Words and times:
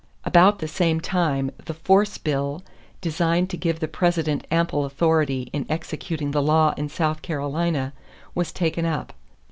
About 0.25 0.57
the 0.57 0.67
same 0.67 0.99
time 0.99 1.51
the 1.65 1.75
"force 1.75 2.17
bill," 2.17 2.63
designed 3.01 3.51
to 3.51 3.55
give 3.55 3.79
the 3.79 3.87
President 3.87 4.47
ample 4.49 4.83
authority 4.83 5.51
in 5.53 5.63
executing 5.69 6.31
the 6.31 6.41
law 6.41 6.73
in 6.75 6.89
South 6.89 7.21
Carolina, 7.21 7.93
was 8.33 8.51
taken 8.51 8.83
up. 8.87 9.13